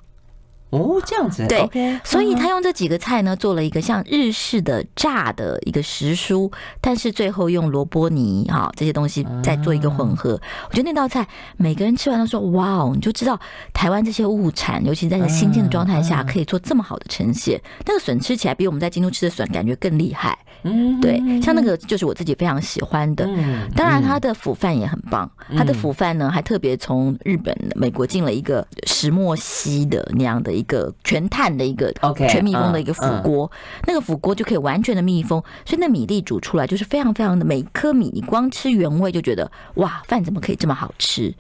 [0.72, 10.36] 哦，这样子对，okay, 所以他用这几个菜呢，做了一个像日式的炸的一个时蔬，但是最后用萝卜泥哈这些东西再做一个混合。
[10.36, 11.28] 啊、我觉得那道菜
[11.58, 13.40] 每个人吃完都说哇哦，你就知道
[13.74, 17.60] 台湾这些物产，尤其在新鲜的状态下，可以做这么好的呈现。
[17.88, 20.38] 那个笋吃起来比我们在京都吃的笋感觉更厉害。
[20.64, 23.26] 嗯，对，像那个就是我自己非常喜欢的。
[23.26, 30.50] 嗯，当然它的腐饭也很棒，它的腐饭呢还特别从日本、美国进了一个石墨烯的那样的。
[30.60, 31.90] 一个全碳的一个
[32.28, 33.50] 全密封的一个腐锅，
[33.88, 41.34] 那个腐锅就可以完全的密封，所以那米粒煮出来就是非常非常的每一颗米，你光吃原味就觉得哇，饭怎么可以这么好吃？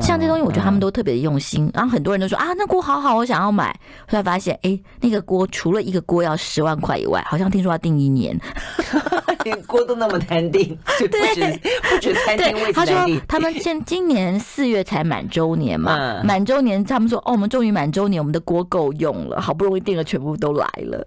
[0.00, 1.70] 像这东西，我觉得他们都特别的用心。
[1.72, 3.78] 然后很多人都说啊，那锅好好，我想要买。
[4.08, 8.36] 后来发现，哎，那个锅除了一个锅要十万块以外，好像听说要订一年，
[9.44, 12.72] 连锅都那么难订，就不止不止餐厅位置。
[12.74, 12.94] 他说
[13.26, 18.38] 他们现今年四月才满周年嘛，满周年他们说哦，我们终于满周年，我们的。
[18.40, 21.06] 锅够用了，好不容易订了，全部都来了，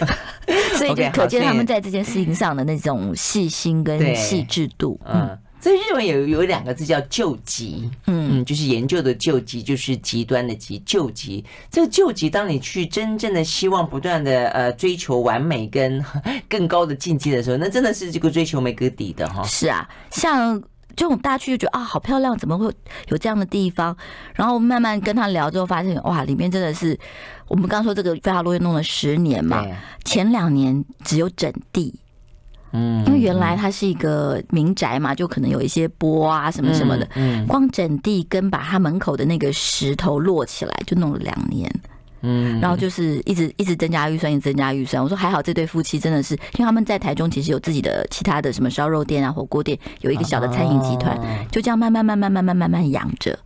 [0.76, 5.00] 所以就可见他们在这件事情上的那种细心跟细致度。
[5.06, 10.78] 嗯，所以日文有有两个字叫“救急”，嗯，就是研究的“救急”，就是极端的“极”。
[10.86, 16.04] 救急，这个“救急”，当你去真正的希望不断的呃追求完美跟
[16.48, 19.42] 更高的境界的时候，那真的是这个追求没个底的哈。
[19.44, 20.62] 是啊，像。
[20.96, 22.66] 这种大去就觉得啊，好漂亮，怎么会
[23.06, 23.96] 有这样的地方？
[24.34, 26.98] 然后慢慢跟他聊之后，发现哇，里面真的是
[27.46, 29.64] 我们刚刚说这个飞花落叶弄了十年嘛，
[30.04, 31.94] 前两年只有整地，
[32.72, 41.70] 嗯，因为原来它是一个民宅嘛，就可能有一些波啊什么什么的，嗯，光整地跟把它门口的那个石头摞起来，就弄了两年。
[42.20, 45.00] 嗯，然后就是一直一直增加预算，一直增加预算。
[45.00, 51.16] 我说还好，这对夫妻真的是，因为他们在台中其实有自己的其他的什么烧肉店啊、火锅店，有一个小的餐饮集团，
[51.52, 53.38] 就这样慢慢慢慢慢慢慢慢养着，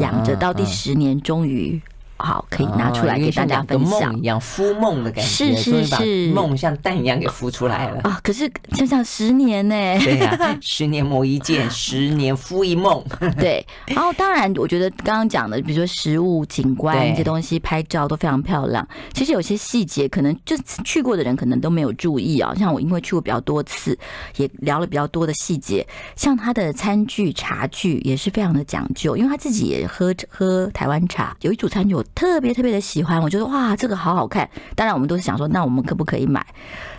[0.00, 1.80] 养着到第十年，终于。
[2.18, 4.12] 好，可以拿出来给大家分享。
[4.12, 8.18] 梦一样孵梦的感觉，是是是，梦像蛋一样给孵出来了啊！
[8.24, 9.74] 可是想想十年呢？
[10.00, 13.04] 对呀，十年磨一剑，十年孵一梦。
[13.38, 18.86] 对，然后当然，我觉得刚刚讲的，比如说食物、景观这些东西，拍照都非常漂亮。
[19.12, 22.52] 其实有些细节，可能就去过的人可能都没有注意啊。
[22.56, 23.96] 像我，因为去过比较多次，
[24.36, 25.86] 也聊了比较多的细节。
[26.16, 31.94] 像他的餐具、茶具也是非常的讲究，因为他自己也喝喝台湾茶，有一组餐具。
[32.14, 34.48] 特别特别的喜欢，我觉得哇，这个好好看。
[34.74, 36.44] 当然，我们都是想说，那我们可不可以买？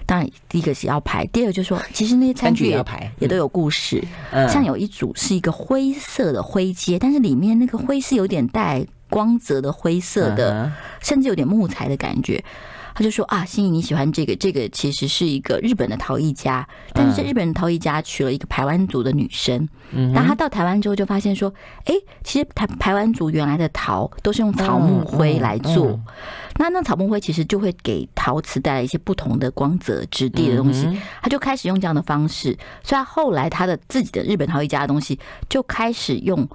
[0.06, 4.04] 当然，第一个是要排，第二个就是说， 其实那些餐具也要排，也都有故事。
[4.48, 12.44] 像有一组是一个灰色的灰阶，但是里面那个灰是有点带光泽的灰色的，甚至有点木材的感觉。
[13.00, 19.66] 他就说啊，心怡你喜欢这个，这个其实是一个日本的陶艺家，但是这日本的陶艺家娶了一个台湾族的女生。
[19.92, 21.50] 嗯，然后他到台湾之后就发现说，
[21.86, 25.98] 哎，其实台台湾族原来的陶都是用草木灰来做，
[26.58, 30.86] 那那草木灰其实就会给陶瓷带来一些不同的光泽质地的东西。
[31.22, 36.46] 他就开始用这样的方式，所以他后来他的自己的日本陶艺家的东西就开始用。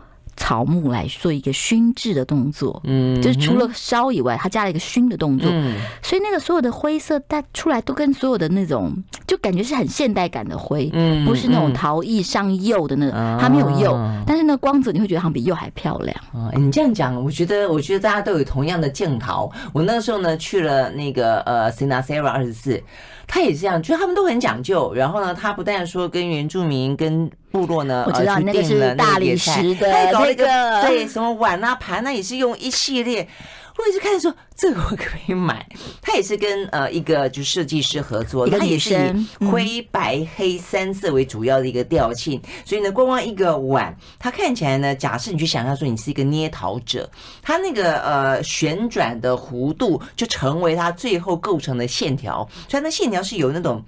[0.45, 8.95] 草木来做一个熏制的动作，嗯，就是除了烧以外，它加了一个熏的动作，嗯，所以那个所有的灰色带出来都跟所有的那种，
[9.27, 16.15] 就感觉是很现代感的灰，嗯，不是那种陶艺上釉的那种，它没有釉，但是那光泽你会觉得好像比釉还漂亮。
[16.35, 19.51] 啊，你这样讲，我觉得，我觉得大家都有同样的镜头。
[19.73, 22.83] 我那个时候呢去了那个呃 Sinasera 二十四。
[23.27, 24.93] 他也是这样，就他们都很讲究。
[24.93, 30.45] 然后呢，他不但说跟原住民、跟部落呢，我知道那个是大理石的，他搞了一个
[30.83, 33.29] 对什么碗啊、盘啊，也是用一系列。
[33.77, 35.65] 我一直看说这个我可以买，
[36.01, 38.93] 他也是跟呃一个就设计师合作，他也是
[39.39, 47.09] 以灰白黑三色为主要的一个调性，所以呢，光光一个碗，它看起来呢，假设你去想象说你是一个捏陶者，
[47.41, 53.81] 它那个呃旋转的弧度就成为它最后构成的线条，所以那线条是有那种。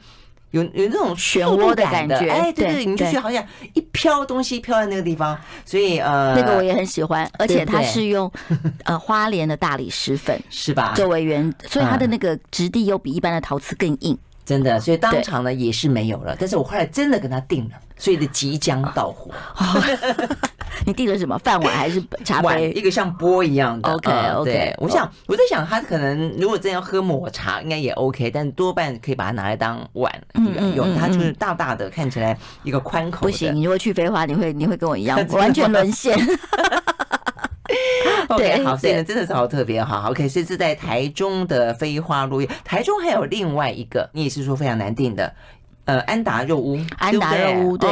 [0.57, 8.31] 有有那种漩涡的感觉，哎，对对，你就觉得好像一飘东西飘在那个地方，所以呃，那个我也很喜欢，而且它是用
[8.85, 10.93] 呃花莲的大理石粉 是吧？
[10.97, 19.31] 作为原，所以它的那个质地又比一般的陶瓷更硬，真的，所以当场呢也是没有了，但是我后来真的跟他定了，所以的即将到货。
[20.87, 22.71] 你订了什么饭碗还是茶杯？
[22.71, 23.93] 一个像钵一样的。
[23.93, 30.13] OK OK，对，我想我在想，他可能如果真要喝抹茶，应该也 OK，但多半可以把它拿来当碗
[30.77, 30.95] 用。
[30.95, 33.23] 它就是大大的，看起来一个宽口。
[33.27, 36.17] 不行，你如果去飞花，你会你会跟我一样完全沦陷。
[38.37, 40.07] 对，好，所以呢，真的是好特别哈。
[40.09, 45.33] OK，所以是在台中的飞花落叶，台中还有另外一个，你也是说非常难定的。
[45.87, 47.89] 呃，安达肉屋，安达肉屋，对，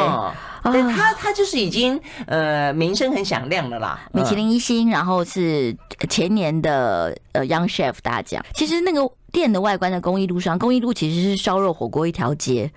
[0.64, 5.74] 对，他他就是已经呃名声很响亮了啦，米其林一星，然后是
[6.08, 8.44] 前年的呃 Young Chef 大奖。
[8.52, 12.68] 其实那个店的外观在公益路上，公益路其实是烧肉火锅一条街，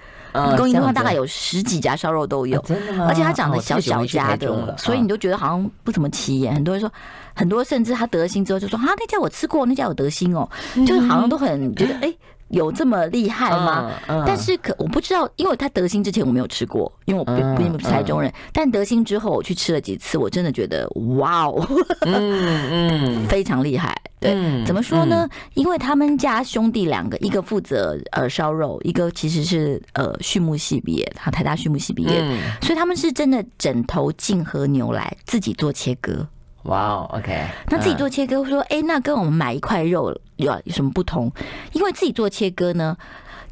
[0.55, 3.07] 公益路上大概有十几家烧肉都有，真的吗？
[3.09, 6.53] 而且它长得小小家的，所以你就觉得好像不怎么起眼。
[6.53, 6.91] 很多人说，
[7.33, 10.47] 很多甚至他得星之后就说啊，那家我吃过，那家有得星哦，
[10.85, 12.13] 就是好像都很觉得哎。
[12.49, 13.91] 有这么厉害吗？
[14.07, 18.31] 嗯嗯、但是可我不知道，因为他德兴之前我没有吃过，因为我不并不是台中人。
[18.53, 21.67] 但德兴之后我去吃了几次，我真的觉得哇哦，
[22.01, 23.95] 嗯嗯， 非常厉害。
[24.19, 25.27] 对，嗯、怎么说呢？
[25.29, 36.27] 嗯、因为他们家兄弟两个，一个负责呃烧肉，一个其实是呃畜牧系毕业，他台大畜牧系毕业，嗯、所以他们是真的枕头进和牛来自己做切割。
[36.67, 41.31] 哇哦，OK，那自己做切割，说，哎，那跟我们买一块肉有有什么不同？
[41.71, 42.95] 因为自己做切割呢，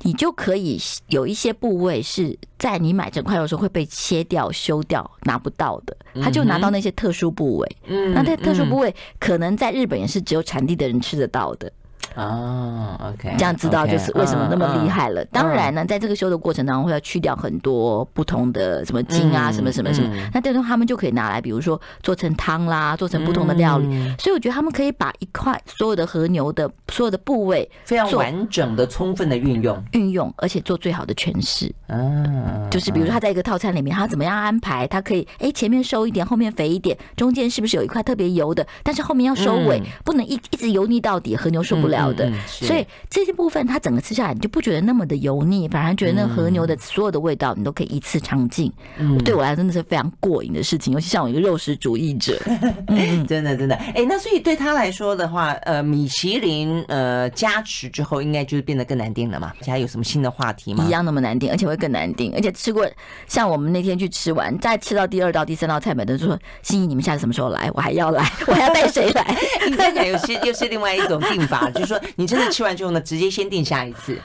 [0.02, 7.78] 你就可以有一些部位是在你买整块肉的时候会被切掉、修掉、拿不到的，他就拿到那些特殊部位。
[7.88, 11.72] 嗯，那这特殊部位可能在日本也是只有产地的人吃得到的。
[12.16, 15.24] 哦，OK，这样知道就是为什么那么厉害了。
[15.26, 20.10] 当然呢，在这个修的过程当中，会要去掉很多不同的什么筋啊，什么什么什么。
[20.34, 23.86] 那这种他们就可以拿来，比如说做成汤啦，做成不同的料理。
[24.18, 31.74] 所以我觉得他们可以把一块所有的和牛的所有的部位非常完整的、充分的运用，运用，而且做最好的诠释。
[31.88, 34.88] 嗯，就是比如说他在一个套餐里面，他怎么样安排？
[34.88, 38.66] 他可以哎，前面瘦一点，后面肥一点，中间是不是有一块特别油的？
[38.84, 41.95] 但是后面要收尾，不能一一直油腻到底，和牛受不了。
[42.14, 48.72] 的，所以这些部分它整个吃下来，你就不觉得那么的油腻，反而觉得那和牛的所有的味道，你都可以一次尝尽。
[48.98, 52.40] 嗯，对我来说真的是非常过瘾的事情，尤其像我一个肉食主义者，
[52.88, 53.76] 嗯，真的真的。
[53.76, 59.54] 哎，那所以对他来说的话，呃，米其林呃加持之后，应该就是变得更难定了嘛？
[59.62, 60.84] 现在有什么新的话题吗？
[60.86, 62.88] 一样那么难定，而且会更难定，而且吃过，
[63.28, 67.70] 像我们那天去吃完，再吃到第二道、第三道菜，每个人就说：“心怡，你们下次什么时候来？
[67.74, 69.38] 我还要来，我还要带谁来？”
[69.70, 72.02] 你看起来有些又是另外一种订法，就是说。
[72.16, 74.18] 你真的吃完之后呢，直接先订下一次？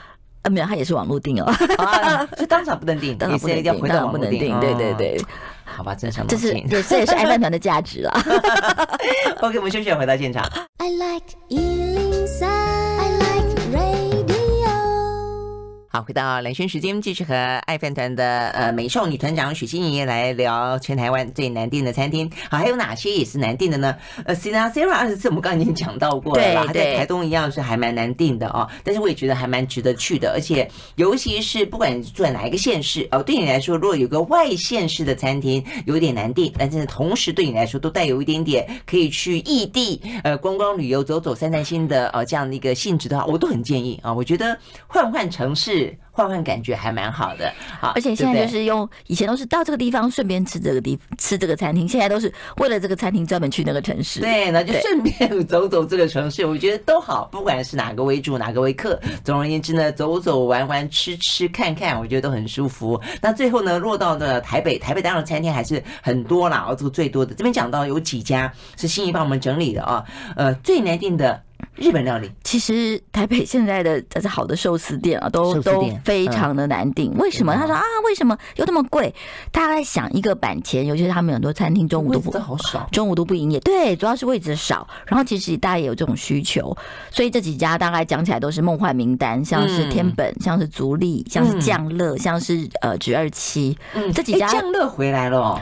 [0.43, 1.45] 啊，没有，他也是网络订哦，
[1.77, 5.23] 啊，所以当场不能订， 当场不能订，当场不能订，对对对，
[5.67, 8.11] 好吧，真是这是对，这也是爱饭团的价值了。
[9.43, 10.43] OK，我们休息，回到现场。
[10.79, 11.27] I like
[15.93, 22.31] 好，回到蓝轩时间，继续和爱饭团的呃美少女团长许欣怡来聊全台湾最难订的餐厅。
[22.49, 23.97] 好，还有哪些也是难订的呢？
[24.25, 28.71] 呃，Sina Sara 二十四，我们刚刚已经讲到过了啦，它在台东一样是还蛮难订的哦。
[28.85, 44.15] 但是我也觉得还蛮值得去的，而且尤其是不管你住在哪一个县市哦，对你来说，如果有个外县市的餐厅有点难订，但是同时对你来说都带有一点点可以去异地呃观光旅游、走走散散心的呃这样的一个性质的话，我都很建议啊。
[44.15, 45.80] 我觉得换换城市。
[46.21, 63.01] 换换感觉还蛮好的，好，而且现在就是用以前都是到这个地方顺便吃这个地吃这个餐厅，现在都是为了这个餐厅专门去那个城市，对，那就顺便走走这个城市，我觉得都好，不管是哪个为主，哪个为客，总而言之呢，走走玩玩吃吃看看，我觉得都很舒服。
[63.23, 70.05] 那最后呢，落到的台北，台北当然餐厅还是很多啦，哦，这个最多的这边讲到有几家是心怡帮我们整理的啊，
[70.37, 71.43] 呃，最难订的。
[71.77, 77.13] 日本料理，其实台北现在的这好的寿司店啊，都都非常的难订。
[77.17, 77.55] 为什么？
[77.55, 79.15] 他说啊，为什么又那么贵？
[79.51, 83.61] 大家在想一个板前，尤其是他们很多餐厅中午都不好少，中午都不营业。
[83.61, 84.87] 对，主要是位置少。
[85.07, 86.77] 然后其实大家也有这种需求，
[87.11, 93.77] 所以这几家大概讲起来都是梦幻名单，像是天本，像是足利，像是酱乐，像是呃直二七。
[93.95, 95.61] 嗯，这几家酱乐回来了。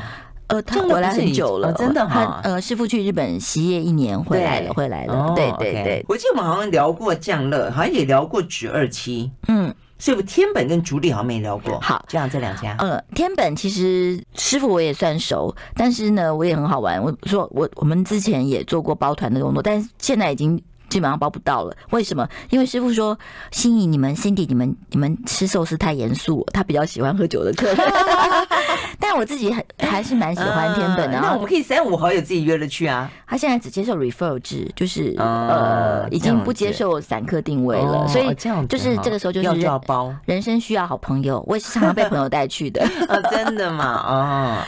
[0.48, 2.40] 呃，他回来很久了，真的哈。
[2.42, 5.32] 呃，师傅去日本习业一年，回来了，回来了。
[5.36, 9.30] 对对对，我记得我们好像聊过降乐，好像也聊过指二期。
[9.49, 11.78] 嗯，所以天本跟竹里好像没聊过。
[11.80, 12.74] 好，这样这两家。
[12.78, 17.03] 呃，天本其实师傅我也算熟，但是呢，我也很好玩。
[17.03, 20.57] 我说我我们之前也做过包团的工作，但是现在已经
[20.88, 21.76] 基本上包不到了。
[21.90, 22.26] 为什么？
[22.49, 23.18] 因为师傅说，
[23.51, 27.76] 心仪你们 Cindy 你们你们吃寿司太严肃了，他比较喜欢喝酒的客人。
[29.11, 31.18] 但我自己很还是蛮喜欢天本的。
[31.18, 33.11] 那我们可以三五好友自己约了去啊。
[33.26, 38.34] 他现在只接受 refer 制，就是呃已经不接受散客定位了，所以
[38.68, 40.14] 就是这个时候就是要包。
[40.26, 42.86] 人生需要好朋友，我也是常常被朋友带去的。
[43.32, 44.04] 真的吗？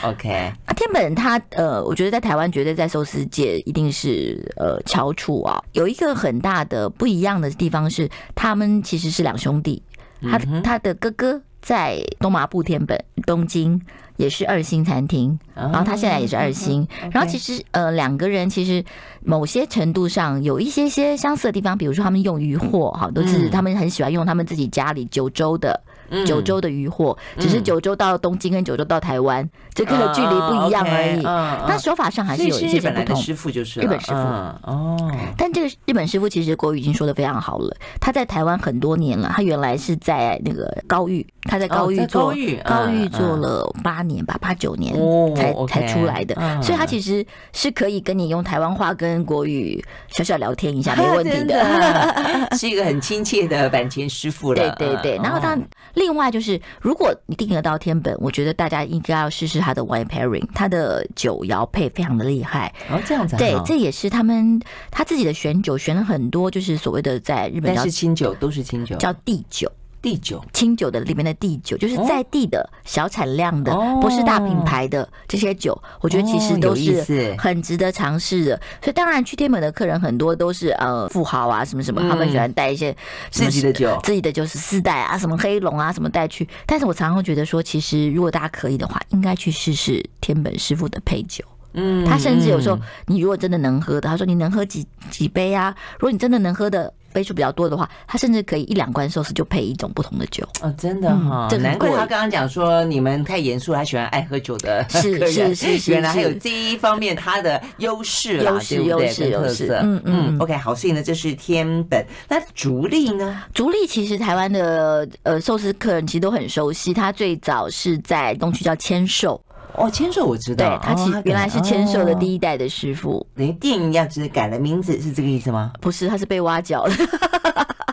[0.01, 0.51] 哦，OK。
[0.65, 5.61] 啊，天本他呃，我觉得在台湾绝对在寿司界一定是呃翘楚啊。
[5.73, 9.83] 有一个很大的不一样的地方是，他们其实是两兄弟，
[10.23, 13.79] 他他的哥哥在东麻布天本东京
[14.17, 16.87] 也是二星餐厅，然后他现在也是二星。
[17.11, 18.83] 然后其实呃两个人其实
[19.23, 25.79] 某些程度上有一些些相似的地方，比如说他们用鱼货哈，都是他们很喜欢用他们自己家里九州的。
[26.25, 31.21] 九州的渔获，只是九州到东京跟九州到台湾，这个距离不一样而已。
[31.21, 33.15] 那手法上还是有一些些不同。
[33.21, 35.11] 师傅就是日本师傅哦。
[35.37, 37.75] 但这个日本师傅其实国语已经说的非常好了。
[37.99, 42.33] 他在台湾很多年了，他原来是在那个高玉，他在高玉做
[42.65, 44.93] 高玉做了八年吧，八九年
[45.35, 46.35] 才才出来的。
[46.61, 54.75] 所以他其实是可以跟你用台湾话跟国语小小聊天一下没 问题的， 是一个很亲切的板前师傅了。
[54.75, 55.57] 对对对，然后他。
[56.01, 62.73] 另外就是，如果你订得到天本，我觉得大家应该要试试他的 wine pairing，他的酒肴配非常的厉害。
[62.89, 63.37] 哦，这样子。
[63.37, 69.71] 对，这也是他们他自己的选酒，选了很多，就是所谓的在日本叫是清酒，都是清酒，叫地酒。
[70.01, 73.71] 地酒，清酒的里面的地酒，就是在地的小产量的，
[74.01, 78.61] 不是大品牌的这些酒，我觉得其实都是很值得尝试的。
[78.81, 82.95] 所以当然去天本的客人很多都是呃富豪啊什么什么，他们喜欢带一些
[83.29, 86.47] 自己的酒，自己的就是四代啊什么黑龙啊什么带去。
[86.65, 91.45] 但是我常常觉得说，其实如果大家可以的话，应该去试试天本师傅的配酒。
[91.73, 95.73] 嗯，他甚至有时候你如果真的能喝的，他说你能喝几几杯啊？
[95.93, 96.91] 如果你真的能喝的。
[97.11, 109.31] 杯数比较多的话，他甚至可以一两罐寿司就配一种不同的酒哦，真的哈，难怪他刚刚讲说你们太严肃，他喜欢爱喝酒的 是是是是，原来还有这一方面他的优势啦，对不对？
[109.31, 112.05] 特色，嗯嗯，OK，好，所以呢，这是天本。
[112.27, 113.43] 那竹立呢？
[113.53, 119.41] 竹立其实台湾的呃寿司客人其实都很熟悉，他最早是在东区叫千寿。
[119.75, 125.71] 哦，千寿我知道，对，他其实原来是千寿的第一代的师傅，等于电影一样，只是改了名字，是这个意思吗？
[125.81, 126.93] 不是，他是被挖角了，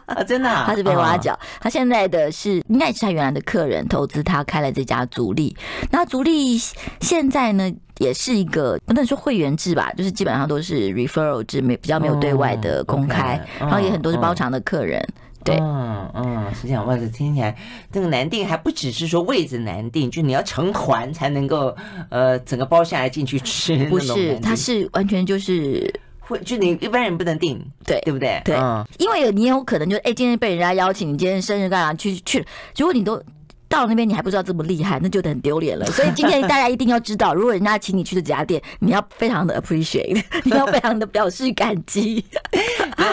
[0.07, 1.39] 啊， 真的，他是被挖角。
[1.61, 5.57] 他现在的是应该也是他原来的客人投资他开了这家足利。
[5.91, 6.59] 那足利
[7.01, 15.03] 现在呢，也是一个不能说会员制吧，就是基本上都是 referral 制，没比较没有对外的公开，然后也很多是包场的客人。
[15.49, 17.57] 对，嗯嗯，是这样，哇，这听起来
[17.90, 21.74] 这个难定还不只是说位置难定，就你要成团才能够
[22.11, 23.84] 呃整个包下来进去吃。
[23.86, 28.40] 不是，它是完全就是会，就你一般人不能定，对对不对？
[28.44, 32.44] 对，嗯、因为你有可能就哎，今天被人家邀请，你今天生日干嘛去去，
[32.76, 33.22] 如果你都。
[33.69, 35.85] 到那边你还不知道这么厉害，那就很丢脸了。
[35.87, 42.25] 所以今天大家一定要知道，如果人家请你去的这家店，你要非常的 appreciate， 你要非常的表示感激。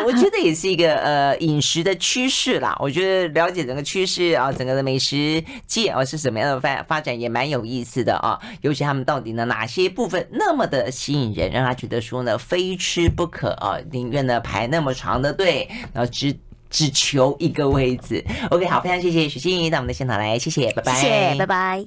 [0.05, 2.75] 我觉得也是一个呃饮食的趋势啦。
[2.79, 8.39] 我觉得了解整个趋势啊，整个的美食界啊是什么样的发发展也蛮有意思的啊。
[8.61, 16.35] 尤其他们到底呢哪些部分那么的吸引人，让他觉得说呢非吃不可啊，宁愿呢排那么长的队，然后只。
[16.69, 18.23] 只求一个位置。
[18.51, 21.85] OK，好，非常谢谢许心怡到我们的现场来，谢谢，拜拜，谢谢，拜拜。